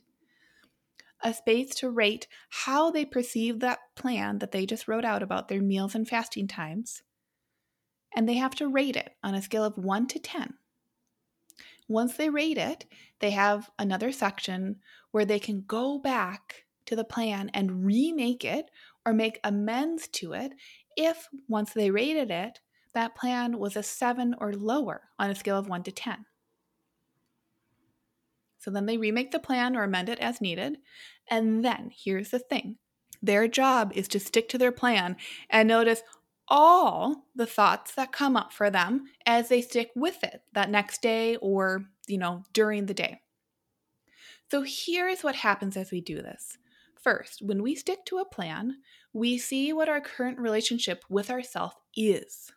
a 1.21 1.33
space 1.33 1.75
to 1.75 1.89
rate 1.89 2.27
how 2.49 2.91
they 2.91 3.03
perceive 3.03 3.59
that 3.59 3.79
plan 3.95 4.39
that 4.39 4.51
they 4.51 4.65
just 4.65 4.88
wrote 4.88 5.03
out 5.03 5.21
about 5.21 5.49
their 5.49 5.61
meals 5.61 5.93
and 5.93 6.07
fasting 6.07 6.47
times. 6.47 7.03
And 8.15 8.27
they 8.27 8.35
have 8.35 8.55
to 8.55 8.67
rate 8.67 8.95
it 8.95 9.15
on 9.23 9.35
a 9.35 9.41
scale 9.41 9.63
of 9.63 9.77
1 9.77 10.07
to 10.07 10.19
10. 10.19 10.55
Once 11.87 12.17
they 12.17 12.29
rate 12.29 12.57
it, 12.57 12.85
they 13.19 13.31
have 13.31 13.69
another 13.79 14.11
section 14.11 14.77
where 15.11 15.25
they 15.25 15.39
can 15.39 15.63
go 15.67 15.97
back 15.97 16.65
to 16.85 16.95
the 16.95 17.03
plan 17.03 17.49
and 17.53 17.85
remake 17.85 18.45
it 18.45 18.69
or 19.05 19.13
make 19.13 19.39
amends 19.43 20.07
to 20.07 20.33
it 20.33 20.53
if, 20.95 21.27
once 21.47 21.71
they 21.73 21.91
rated 21.91 22.29
it, 22.29 22.59
that 22.93 23.15
plan 23.15 23.57
was 23.57 23.75
a 23.75 23.83
7 23.83 24.35
or 24.39 24.53
lower 24.53 25.03
on 25.17 25.29
a 25.29 25.35
scale 25.35 25.57
of 25.57 25.69
1 25.69 25.83
to 25.83 25.91
10. 25.91 26.25
So 28.57 28.69
then 28.69 28.85
they 28.85 28.97
remake 28.97 29.31
the 29.31 29.39
plan 29.39 29.75
or 29.75 29.83
amend 29.83 30.09
it 30.09 30.19
as 30.19 30.41
needed. 30.41 30.77
And 31.29 31.63
then 31.63 31.91
here's 31.95 32.29
the 32.29 32.39
thing 32.39 32.77
their 33.21 33.47
job 33.47 33.91
is 33.95 34.07
to 34.09 34.19
stick 34.19 34.49
to 34.49 34.57
their 34.57 34.71
plan 34.71 35.17
and 35.49 35.67
notice 35.67 36.03
all 36.49 37.25
the 37.35 37.45
thoughts 37.45 37.93
that 37.95 38.11
come 38.11 38.35
up 38.35 38.51
for 38.51 38.69
them 38.69 39.05
as 39.25 39.49
they 39.49 39.61
stick 39.61 39.91
with 39.95 40.23
it 40.23 40.41
that 40.53 40.69
next 40.69 41.01
day 41.01 41.35
or, 41.37 41.85
you 42.07 42.17
know, 42.17 42.43
during 42.53 42.85
the 42.85 42.93
day. 42.93 43.21
So 44.51 44.63
here's 44.65 45.23
what 45.23 45.35
happens 45.35 45.77
as 45.77 45.91
we 45.91 46.01
do 46.01 46.21
this. 46.21 46.57
First, 47.01 47.41
when 47.41 47.61
we 47.61 47.75
stick 47.75 47.99
to 48.05 48.17
a 48.17 48.25
plan, 48.25 48.77
we 49.13 49.37
see 49.37 49.71
what 49.71 49.89
our 49.89 50.01
current 50.01 50.39
relationship 50.39 51.03
with 51.09 51.29
ourself 51.29 51.75
is 51.95 52.51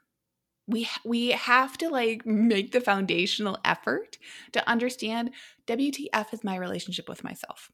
we 0.67 0.89
we 1.05 1.29
have 1.29 1.77
to 1.79 1.89
like 1.89 2.25
make 2.25 2.73
the 2.73 2.81
foundational 2.81 3.59
effort 3.65 4.19
to 4.53 4.69
understand 4.69 5.31
WTF 5.67 6.33
is 6.33 6.45
my 6.45 6.57
relationship 6.57 7.09
with 7.09 7.25
myself. 7.25 7.71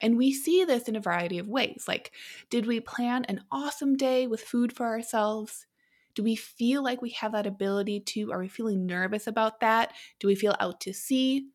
And 0.00 0.16
we 0.16 0.32
see 0.32 0.64
this 0.64 0.88
in 0.88 0.96
a 0.96 1.00
variety 1.00 1.38
of 1.38 1.48
ways. 1.48 1.84
Like, 1.88 2.12
did 2.50 2.66
we 2.66 2.80
plan 2.80 3.24
an 3.24 3.44
awesome 3.50 3.96
day 3.96 4.26
with 4.26 4.40
food 4.40 4.72
for 4.72 4.86
ourselves? 4.86 5.66
Do 6.14 6.22
we 6.22 6.36
feel 6.36 6.82
like 6.82 7.02
we 7.02 7.10
have 7.10 7.32
that 7.32 7.46
ability 7.46 8.00
to? 8.00 8.32
Are 8.32 8.40
we 8.40 8.48
feeling 8.48 8.86
nervous 8.86 9.26
about 9.26 9.60
that? 9.60 9.92
Do 10.20 10.26
we 10.26 10.34
feel 10.34 10.56
out 10.60 10.80
to 10.82 10.92
sea? 10.92 11.48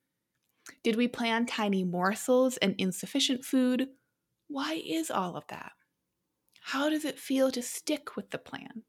Did 0.84 0.96
we 0.98 1.08
plan 1.08 1.46
tiny 1.46 1.84
morsels 1.84 2.58
and 2.58 2.76
insufficient 2.78 3.44
food? 3.44 3.90
Why 4.48 4.76
is 4.76 5.12
all 5.12 5.36
of 5.36 5.48
that? 5.48 5.74
How 6.62 6.90
does 6.90 7.06
it 7.06 7.20
feel 7.20 7.52
to 7.52 7.62
stick 7.62 8.16
with 8.16 8.32
the 8.32 8.40
plan? 8.40 8.84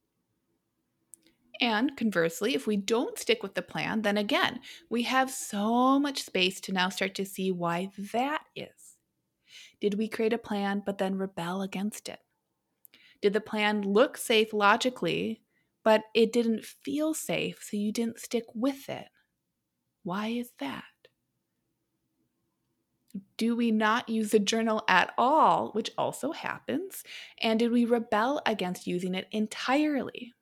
And 1.60 1.96
conversely, 1.96 2.54
if 2.54 2.66
we 2.66 2.76
don't 2.76 3.18
stick 3.18 3.42
with 3.42 3.54
the 3.54 3.62
plan, 3.62 4.02
then 4.02 4.16
again, 4.16 4.60
we 4.88 5.02
have 5.02 5.30
so 5.32 5.98
much 5.98 6.22
space 6.22 6.60
to 6.62 6.72
now 6.72 6.88
start 6.90 7.14
to 7.16 7.24
see 7.24 7.50
why 7.50 7.90
that 8.12 8.44
is. 8.54 8.83
Did 9.84 9.98
we 9.98 10.08
create 10.08 10.32
a 10.32 10.38
plan 10.38 10.82
but 10.86 10.96
then 10.96 11.18
rebel 11.18 11.60
against 11.60 12.08
it? 12.08 12.20
Did 13.20 13.34
the 13.34 13.40
plan 13.42 13.82
look 13.82 14.16
safe 14.16 14.54
logically, 14.54 15.42
but 15.82 16.04
it 16.14 16.32
didn't 16.32 16.64
feel 16.64 17.12
safe, 17.12 17.62
so 17.62 17.76
you 17.76 17.92
didn't 17.92 18.18
stick 18.18 18.44
with 18.54 18.88
it? 18.88 19.08
Why 20.02 20.28
is 20.28 20.52
that? 20.58 20.84
Do 23.36 23.54
we 23.54 23.70
not 23.70 24.08
use 24.08 24.30
the 24.30 24.38
journal 24.38 24.84
at 24.88 25.12
all, 25.18 25.72
which 25.72 25.90
also 25.98 26.32
happens? 26.32 27.04
And 27.42 27.58
did 27.58 27.70
we 27.70 27.84
rebel 27.84 28.40
against 28.46 28.86
using 28.86 29.14
it 29.14 29.28
entirely? 29.32 30.32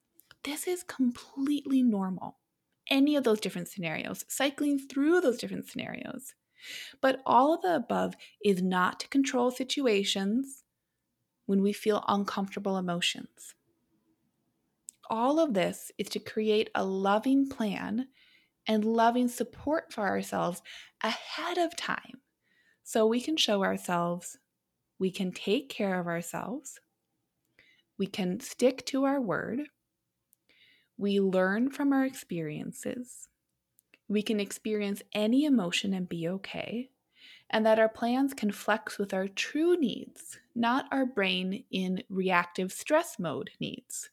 This 0.44 0.68
is 0.68 0.84
completely 0.84 1.82
normal. 1.82 2.38
Any 2.88 3.16
of 3.16 3.24
those 3.24 3.40
different 3.40 3.66
scenarios, 3.66 4.24
cycling 4.28 4.78
through 4.78 5.20
those 5.20 5.38
different 5.38 5.66
scenarios. 5.66 6.34
But 7.00 7.20
all 7.26 7.54
of 7.54 7.62
the 7.62 7.76
above 7.76 8.14
is 8.44 8.62
not 8.62 9.00
to 9.00 9.08
control 9.08 9.50
situations 9.50 10.64
when 11.46 11.62
we 11.62 11.72
feel 11.72 12.04
uncomfortable 12.08 12.76
emotions. 12.76 13.54
All 15.10 15.40
of 15.40 15.54
this 15.54 15.90
is 15.98 16.08
to 16.10 16.18
create 16.18 16.70
a 16.74 16.84
loving 16.84 17.48
plan 17.48 18.08
and 18.66 18.84
loving 18.84 19.28
support 19.28 19.92
for 19.92 20.06
ourselves 20.06 20.62
ahead 21.02 21.58
of 21.58 21.76
time 21.76 22.20
so 22.84 23.06
we 23.06 23.20
can 23.20 23.36
show 23.36 23.62
ourselves 23.62 24.38
we 25.02 25.10
can 25.10 25.32
take 25.32 25.68
care 25.68 25.98
of 25.98 26.06
ourselves, 26.06 26.78
we 27.98 28.06
can 28.06 28.38
stick 28.38 28.86
to 28.86 29.02
our 29.02 29.20
word, 29.20 29.62
we 30.96 31.18
learn 31.18 31.70
from 31.70 31.92
our 31.92 32.04
experiences. 32.04 33.26
We 34.12 34.22
can 34.22 34.40
experience 34.40 35.02
any 35.14 35.46
emotion 35.46 35.94
and 35.94 36.06
be 36.06 36.28
okay. 36.28 36.90
And 37.48 37.64
that 37.64 37.78
our 37.78 37.88
plans 37.88 38.34
can 38.34 38.52
flex 38.52 38.98
with 38.98 39.14
our 39.14 39.26
true 39.26 39.74
needs, 39.74 40.38
not 40.54 40.84
our 40.92 41.06
brain 41.06 41.64
in 41.70 42.02
reactive 42.10 42.72
stress 42.72 43.18
mode 43.18 43.50
needs. 43.58 44.10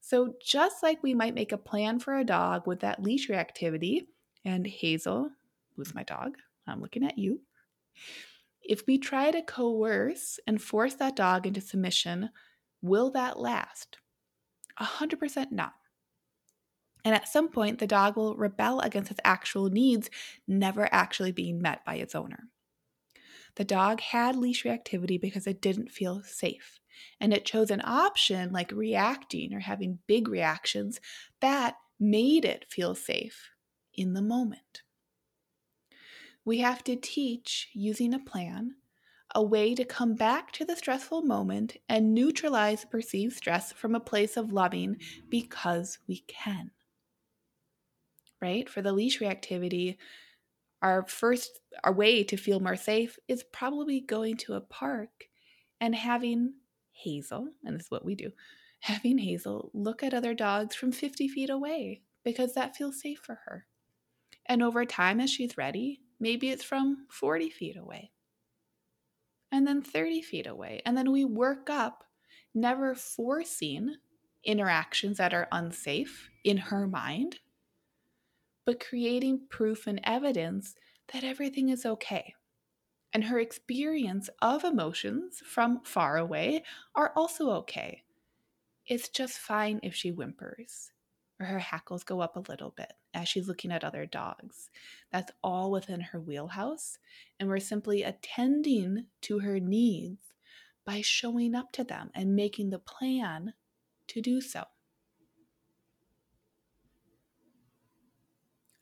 So, 0.00 0.34
just 0.40 0.84
like 0.84 1.02
we 1.02 1.14
might 1.14 1.34
make 1.34 1.50
a 1.50 1.58
plan 1.58 1.98
for 1.98 2.16
a 2.16 2.24
dog 2.24 2.68
with 2.68 2.80
that 2.80 3.02
leash 3.02 3.28
reactivity, 3.28 4.06
and 4.44 4.66
Hazel, 4.66 5.30
who's 5.74 5.94
my 5.94 6.04
dog, 6.04 6.36
I'm 6.68 6.80
looking 6.80 7.04
at 7.04 7.18
you. 7.18 7.40
If 8.62 8.86
we 8.86 8.98
try 8.98 9.32
to 9.32 9.42
coerce 9.42 10.38
and 10.46 10.62
force 10.62 10.94
that 10.94 11.16
dog 11.16 11.46
into 11.46 11.60
submission, 11.60 12.30
will 12.82 13.10
that 13.10 13.40
last? 13.40 13.98
100% 14.80 15.50
not. 15.50 15.74
And 17.04 17.14
at 17.14 17.28
some 17.28 17.48
point, 17.48 17.78
the 17.78 17.86
dog 17.86 18.16
will 18.16 18.36
rebel 18.36 18.80
against 18.80 19.10
its 19.10 19.20
actual 19.24 19.70
needs 19.70 20.08
never 20.46 20.88
actually 20.92 21.32
being 21.32 21.60
met 21.60 21.84
by 21.84 21.96
its 21.96 22.14
owner. 22.14 22.44
The 23.56 23.64
dog 23.64 24.00
had 24.00 24.36
leash 24.36 24.64
reactivity 24.64 25.20
because 25.20 25.46
it 25.46 25.60
didn't 25.60 25.90
feel 25.90 26.22
safe, 26.22 26.80
and 27.20 27.34
it 27.34 27.44
chose 27.44 27.70
an 27.70 27.82
option 27.84 28.52
like 28.52 28.72
reacting 28.72 29.52
or 29.52 29.60
having 29.60 29.98
big 30.06 30.28
reactions 30.28 31.00
that 31.40 31.76
made 32.00 32.44
it 32.44 32.66
feel 32.70 32.94
safe 32.94 33.50
in 33.94 34.14
the 34.14 34.22
moment. 34.22 34.82
We 36.44 36.58
have 36.58 36.82
to 36.84 36.96
teach 36.96 37.68
using 37.74 38.14
a 38.14 38.18
plan 38.18 38.76
a 39.34 39.42
way 39.42 39.74
to 39.74 39.84
come 39.84 40.14
back 40.14 40.52
to 40.52 40.64
the 40.64 40.76
stressful 40.76 41.22
moment 41.22 41.76
and 41.88 42.12
neutralize 42.12 42.84
perceived 42.84 43.34
stress 43.34 43.72
from 43.72 43.94
a 43.94 44.00
place 44.00 44.36
of 44.36 44.52
loving 44.52 44.96
because 45.30 45.98
we 46.06 46.18
can 46.26 46.70
right? 48.42 48.68
For 48.68 48.82
the 48.82 48.92
leash 48.92 49.20
reactivity, 49.20 49.96
our 50.82 51.06
first 51.06 51.60
our 51.84 51.92
way 51.92 52.24
to 52.24 52.36
feel 52.36 52.60
more 52.60 52.76
safe 52.76 53.18
is 53.28 53.44
probably 53.44 54.00
going 54.00 54.36
to 54.38 54.54
a 54.54 54.60
park 54.60 55.28
and 55.80 55.94
having 55.94 56.54
Hazel, 56.92 57.48
and 57.64 57.76
this 57.76 57.86
is 57.86 57.90
what 57.90 58.04
we 58.04 58.14
do, 58.14 58.30
having 58.80 59.18
Hazel 59.18 59.70
look 59.72 60.02
at 60.02 60.12
other 60.12 60.34
dogs 60.34 60.74
from 60.74 60.92
50 60.92 61.28
feet 61.28 61.50
away 61.50 62.02
because 62.24 62.54
that 62.54 62.76
feels 62.76 63.00
safe 63.00 63.20
for 63.20 63.40
her. 63.46 63.66
And 64.46 64.62
over 64.62 64.84
time, 64.84 65.20
as 65.20 65.30
she's 65.30 65.56
ready, 65.56 66.00
maybe 66.18 66.50
it's 66.50 66.64
from 66.64 67.06
40 67.10 67.48
feet 67.50 67.76
away, 67.76 68.10
and 69.52 69.66
then 69.66 69.82
30 69.82 70.22
feet 70.22 70.46
away. 70.46 70.82
And 70.84 70.96
then 70.96 71.12
we 71.12 71.24
work 71.24 71.70
up, 71.70 72.04
never 72.54 72.94
forcing 72.94 73.94
interactions 74.44 75.18
that 75.18 75.32
are 75.32 75.48
unsafe 75.52 76.28
in 76.44 76.56
her 76.56 76.88
mind, 76.88 77.38
but 78.64 78.84
creating 78.84 79.46
proof 79.50 79.86
and 79.86 80.00
evidence 80.04 80.74
that 81.12 81.24
everything 81.24 81.68
is 81.68 81.84
okay. 81.84 82.34
And 83.12 83.24
her 83.24 83.38
experience 83.38 84.30
of 84.40 84.64
emotions 84.64 85.42
from 85.44 85.80
far 85.84 86.16
away 86.16 86.64
are 86.94 87.12
also 87.14 87.50
okay. 87.50 88.02
It's 88.86 89.08
just 89.08 89.38
fine 89.38 89.80
if 89.82 89.94
she 89.94 90.10
whimpers 90.10 90.90
or 91.42 91.46
her 91.46 91.58
hackles 91.58 92.04
go 92.04 92.20
up 92.20 92.36
a 92.36 92.50
little 92.50 92.72
bit 92.76 92.92
as 93.14 93.28
she's 93.28 93.48
looking 93.48 93.72
at 93.72 93.84
other 93.84 94.06
dogs. 94.06 94.70
That's 95.10 95.32
all 95.42 95.70
within 95.70 96.00
her 96.00 96.20
wheelhouse. 96.20 96.98
And 97.38 97.48
we're 97.48 97.58
simply 97.58 98.02
attending 98.02 99.06
to 99.22 99.40
her 99.40 99.58
needs 99.58 100.32
by 100.84 101.00
showing 101.00 101.54
up 101.54 101.72
to 101.72 101.84
them 101.84 102.10
and 102.14 102.36
making 102.36 102.70
the 102.70 102.78
plan 102.78 103.54
to 104.08 104.20
do 104.20 104.40
so. 104.40 104.64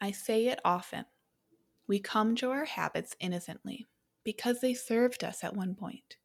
I 0.00 0.12
say 0.12 0.46
it 0.46 0.60
often. 0.64 1.04
We 1.86 1.98
come 1.98 2.36
to 2.36 2.50
our 2.50 2.64
habits 2.64 3.16
innocently 3.20 3.86
because 4.24 4.60
they 4.60 4.74
served 4.74 5.24
us 5.24 5.44
at 5.44 5.56
one 5.56 5.74
point. 5.74 6.16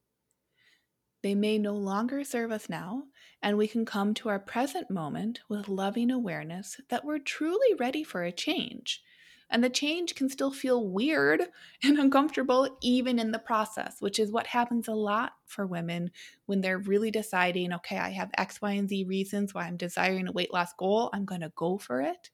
They 1.24 1.36
may 1.36 1.58
no 1.58 1.74
longer 1.74 2.24
serve 2.24 2.51
us 2.51 2.70
now, 2.70 3.05
and 3.41 3.58
we 3.58 3.67
can 3.67 3.84
come 3.84 4.13
to 4.13 4.29
our 4.29 4.39
present 4.39 4.91
moment 4.91 5.39
with 5.50 5.67
loving 5.67 6.12
awareness 6.12 6.79
that 6.89 7.03
we're 7.03 7.20
truly 7.20 7.74
ready 7.79 8.03
for 8.03 8.24
a 8.24 8.32
change. 8.32 9.01
And 9.50 9.63
the 9.63 9.70
change 9.70 10.15
can 10.15 10.29
still 10.29 10.51
feel 10.51 10.88
weird 10.88 11.41
and 11.84 11.98
uncomfortable 11.98 12.77
even 12.82 13.17
in 13.17 13.32
the 13.32 13.39
process, 13.39 13.98
which 14.01 14.20
is 14.20 14.32
what 14.32 14.48
happens 14.48 14.88
a 14.88 14.94
lot 14.94 15.34
for 15.46 15.65
women 15.65 16.12
when 16.46 16.62
they're 16.62 16.77
really 16.77 17.12
deciding, 17.12 17.74
okay, 17.74 17.98
I 17.98 18.10
have 18.10 18.29
X, 18.38 18.62
Y, 18.62 18.74
and 18.74 18.88
Z 18.88 19.05
reasons 19.05 19.53
why 19.53 19.65
I'm 19.65 19.77
desiring 19.77 20.27
a 20.27 20.32
weight 20.32 20.53
loss 20.53 20.74
goal. 20.77 21.10
I'm 21.12 21.25
going 21.25 21.41
to 21.41 21.51
go 21.55 21.77
for 21.77 22.01
it. 22.01 22.29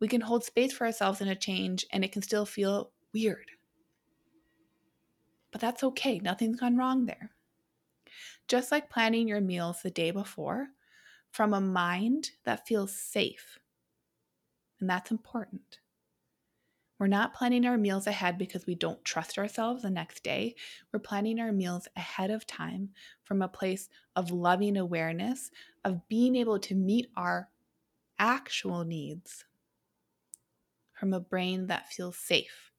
We 0.00 0.08
can 0.08 0.22
hold 0.22 0.44
space 0.44 0.72
for 0.72 0.86
ourselves 0.86 1.20
in 1.20 1.28
a 1.28 1.36
change 1.36 1.86
and 1.92 2.04
it 2.04 2.12
can 2.12 2.22
still 2.22 2.46
feel 2.46 2.90
weird. 3.12 3.50
But 5.52 5.60
that's 5.60 5.84
okay. 5.84 6.18
Nothing's 6.18 6.60
gone 6.60 6.76
wrong 6.76 7.06
there. 7.06 7.30
Just 8.48 8.72
like 8.72 8.90
planning 8.90 9.28
your 9.28 9.40
meals 9.40 9.82
the 9.82 9.90
day 9.90 10.10
before 10.10 10.68
from 11.30 11.54
a 11.54 11.60
mind 11.60 12.30
that 12.44 12.66
feels 12.66 12.94
safe. 12.94 13.58
And 14.80 14.88
that's 14.88 15.10
important. 15.10 15.78
We're 16.98 17.06
not 17.06 17.32
planning 17.32 17.64
our 17.64 17.78
meals 17.78 18.06
ahead 18.06 18.36
because 18.36 18.66
we 18.66 18.74
don't 18.74 19.02
trust 19.04 19.38
ourselves 19.38 19.82
the 19.82 19.90
next 19.90 20.22
day. 20.22 20.54
We're 20.92 21.00
planning 21.00 21.40
our 21.40 21.52
meals 21.52 21.88
ahead 21.96 22.30
of 22.30 22.46
time 22.46 22.90
from 23.24 23.40
a 23.40 23.48
place 23.48 23.88
of 24.16 24.30
loving 24.30 24.76
awareness, 24.76 25.50
of 25.84 26.06
being 26.08 26.36
able 26.36 26.58
to 26.58 26.74
meet 26.74 27.08
our 27.16 27.48
actual 28.18 28.84
needs 28.84 29.46
from 31.00 31.14
a 31.14 31.18
brain 31.18 31.66
that 31.68 31.90
feels 31.90 32.18
safe 32.18 32.70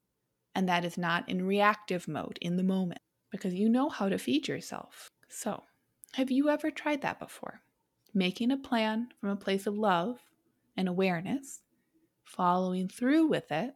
and 0.53 0.69
that 0.69 0.85
is 0.85 0.95
not 0.95 1.27
in 1.27 1.43
reactive 1.43 2.07
mode 2.07 2.37
in 2.39 2.55
the 2.55 2.63
moment 2.63 3.01
because 3.31 3.55
you 3.55 3.67
know 3.67 3.89
how 3.89 4.07
to 4.07 4.19
feed 4.19 4.47
yourself. 4.47 5.09
So, 5.27 5.63
have 6.13 6.29
you 6.29 6.47
ever 6.47 6.69
tried 6.69 7.01
that 7.01 7.19
before? 7.19 7.61
Making 8.13 8.51
a 8.51 8.57
plan 8.57 9.07
from 9.19 9.31
a 9.31 9.35
place 9.35 9.65
of 9.65 9.75
love 9.75 10.19
and 10.77 10.87
awareness, 10.87 11.61
following 12.23 12.87
through 12.87 13.25
with 13.25 13.51
it, 13.51 13.73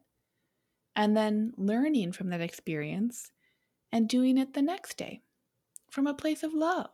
and 0.95 1.17
then 1.17 1.53
learning 1.57 2.11
from 2.11 2.29
that 2.29 2.41
experience 2.41 3.31
and 3.91 4.07
doing 4.07 4.37
it 4.37 4.53
the 4.53 4.61
next 4.61 4.95
day 4.95 5.23
from 5.89 6.05
a 6.05 6.13
place 6.13 6.43
of 6.43 6.53
love, 6.53 6.91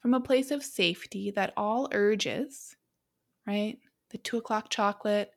from 0.00 0.14
a 0.14 0.20
place 0.20 0.52
of 0.52 0.62
safety 0.62 1.32
that 1.32 1.54
all 1.56 1.88
urges, 1.90 2.76
right? 3.48 3.78
The 4.10 4.18
two 4.18 4.36
o'clock 4.36 4.70
chocolate, 4.70 5.32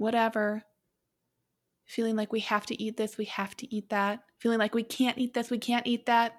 whatever, 0.00 0.62
feeling 1.84 2.16
like 2.16 2.32
we 2.32 2.40
have 2.40 2.64
to 2.66 2.82
eat 2.82 2.96
this, 2.96 3.18
we 3.18 3.26
have 3.26 3.56
to 3.58 3.74
eat 3.74 3.90
that, 3.90 4.20
feeling 4.38 4.58
like 4.58 4.74
we 4.74 4.82
can't 4.82 5.18
eat 5.18 5.34
this, 5.34 5.50
we 5.50 5.58
can't 5.58 5.86
eat 5.86 6.06
that, 6.06 6.36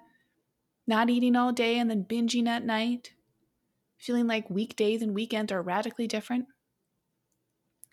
not 0.86 1.08
eating 1.08 1.36
all 1.36 1.52
day 1.52 1.78
and 1.78 1.88
then 1.88 2.04
binging 2.04 2.48
at 2.48 2.64
night, 2.64 3.12
feeling 3.98 4.26
like 4.26 4.50
weekdays 4.50 5.00
and 5.00 5.14
weekends 5.14 5.52
are 5.52 5.62
radically 5.62 6.08
different. 6.08 6.46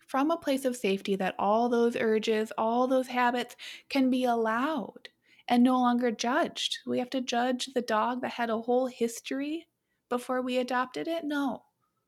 From 0.07 0.31
a 0.31 0.37
place 0.37 0.65
of 0.65 0.75
safety 0.75 1.15
that 1.17 1.35
all 1.37 1.69
those 1.69 1.95
urges, 1.95 2.51
all 2.57 2.87
those 2.87 3.07
habits 3.07 3.55
can 3.89 4.09
be 4.09 4.23
allowed 4.23 5.09
and 5.47 5.61
no 5.63 5.79
longer 5.79 6.09
judged. 6.09 6.79
We 6.87 6.97
have 6.97 7.11
to 7.11 7.21
judge 7.21 7.69
the 7.75 7.81
dog 7.81 8.21
that 8.21 8.31
had 8.31 8.49
a 8.49 8.57
whole 8.57 8.87
history 8.87 9.67
before 10.09 10.41
we 10.41 10.57
adopted 10.57 11.07
it? 11.07 11.23
No. 11.23 11.61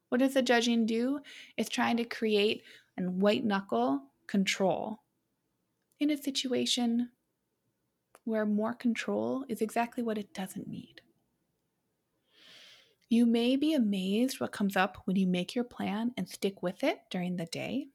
What 0.10 0.20
does 0.20 0.34
the 0.34 0.42
judging 0.42 0.86
do? 0.86 1.20
It's 1.56 1.70
trying 1.70 1.98
to 1.98 2.04
create 2.04 2.64
and 3.02 3.20
white 3.20 3.44
knuckle 3.44 4.04
control 4.28 5.00
in 6.00 6.12
a 6.12 6.18
situation 6.18 7.10
where 8.26 8.46
more 8.46 8.76
control 8.76 9.44
is 9.50 9.62
exactly 9.62 10.04
what 10.04 10.20
it 10.20 10.34
doesn't 10.36 10.68
need. 10.68 11.02
You 13.10 13.26
may 13.26 13.56
be 13.56 13.74
amazed 13.74 14.40
what 14.40 14.52
comes 14.52 14.78
up 14.78 15.02
when 15.06 15.18
you 15.18 15.26
make 15.28 15.56
your 15.56 15.64
plan 15.64 16.12
and 16.16 16.30
stick 16.30 16.62
with 16.62 16.84
it 16.84 17.00
during 17.10 17.36
the 17.36 17.48
day. 17.48 17.88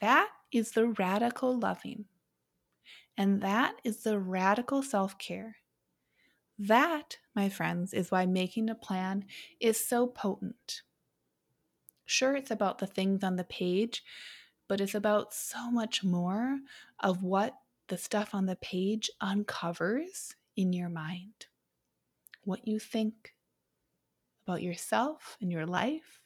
That 0.00 0.28
is 0.52 0.72
the 0.72 0.88
radical 0.88 1.56
loving. 1.56 2.06
And 3.16 3.40
that 3.42 3.76
is 3.84 4.02
the 4.02 4.18
radical 4.18 4.82
self 4.82 5.16
care. 5.18 5.56
That, 6.58 7.18
my 7.34 7.48
friends, 7.48 7.94
is 7.94 8.10
why 8.10 8.26
making 8.26 8.68
a 8.68 8.74
plan 8.74 9.24
is 9.60 9.82
so 9.82 10.06
potent. 10.08 10.82
Sure, 12.06 12.36
it's 12.36 12.52
about 12.52 12.78
the 12.78 12.86
things 12.86 13.24
on 13.24 13.36
the 13.36 13.44
page, 13.44 14.04
but 14.68 14.80
it's 14.80 14.94
about 14.94 15.34
so 15.34 15.70
much 15.70 16.02
more 16.04 16.60
of 17.00 17.22
what 17.22 17.58
the 17.88 17.98
stuff 17.98 18.34
on 18.34 18.46
the 18.46 18.56
page 18.56 19.10
uncovers 19.20 20.34
in 20.56 20.72
your 20.72 20.88
mind. 20.88 21.46
What 22.44 22.66
you 22.66 22.78
think 22.78 23.34
about 24.46 24.62
yourself 24.62 25.36
and 25.40 25.50
your 25.50 25.66
life, 25.66 26.20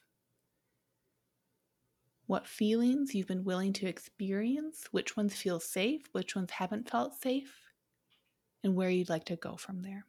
what 2.27 2.47
feelings 2.47 3.15
you've 3.15 3.27
been 3.27 3.45
willing 3.45 3.73
to 3.73 3.87
experience, 3.87 4.85
which 4.91 5.17
ones 5.17 5.35
feel 5.35 5.59
safe, 5.59 6.03
which 6.13 6.37
ones 6.37 6.51
haven't 6.51 6.91
felt 6.91 7.21
safe, 7.21 7.73
and 8.63 8.75
where 8.75 8.91
you'd 8.91 9.09
like 9.09 9.25
to 9.25 9.37
go 9.37 9.57
from 9.57 9.83
there. 9.83 10.05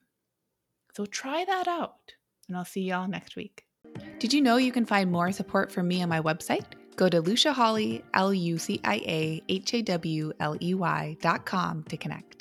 So 0.96 1.06
try 1.06 1.46
that 1.46 1.68
out, 1.68 2.14
and 2.48 2.58
I'll 2.58 2.66
see 2.66 2.82
y'all 2.82 3.08
next 3.08 3.38
week. 3.38 3.66
Did 4.20 4.34
you 4.34 4.42
know 4.42 4.58
you 4.58 4.72
can 4.72 4.86
find 4.86 5.12
more 5.12 5.32
support 5.32 5.72
from 5.72 5.88
me 5.88 6.04
on 6.04 6.10
my 6.10 6.22
website? 6.22 6.66
Go 6.96 7.10
to 7.10 7.22
Lucia 7.22 7.54
Hawley, 7.54 8.04
L 8.14 8.34
U 8.34 8.58
C 8.58 8.80
I 8.84 8.96
A 8.98 9.44
H 9.50 9.74
A 9.74 9.82
W 9.82 10.34
L 10.40 10.56
E 10.62 10.74
Y 10.74 11.18
dot 11.22 11.46
com 11.46 11.84
to 11.84 11.98
connect. 11.98 12.41